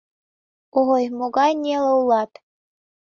—Ой, 0.87 1.03
могай 1.17 1.51
неле 1.61 1.91
улат... 2.01 2.31